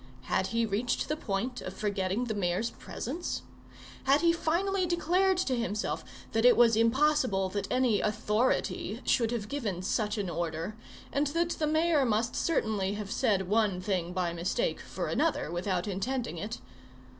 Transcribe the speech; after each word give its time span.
Had 0.23 0.47
he 0.47 0.65
reached 0.65 1.07
the 1.09 1.15
point 1.15 1.61
of 1.61 1.75
forgetting 1.75 2.23
the 2.23 2.33
mayor's 2.33 2.71
presence? 2.71 3.43
Had 4.05 4.21
he 4.21 4.33
finally 4.33 4.87
declared 4.87 5.37
to 5.37 5.55
himself 5.55 6.03
that 6.31 6.43
it 6.43 6.57
was 6.57 6.75
impossible 6.75 7.49
that 7.49 7.67
any 7.69 8.01
"authority" 8.01 9.01
should 9.05 9.29
have 9.29 9.47
given 9.47 9.83
such 9.83 10.17
an 10.17 10.27
order, 10.27 10.75
and 11.13 11.27
that 11.27 11.51
the 11.51 11.67
mayor 11.67 12.03
must 12.03 12.35
certainly 12.35 12.95
have 12.95 13.11
said 13.11 13.47
one 13.47 13.79
thing 13.79 14.11
by 14.11 14.33
mistake 14.33 14.79
for 14.79 15.05
another, 15.05 15.51
without 15.51 15.87
intending 15.87 16.39
it? 16.39 16.57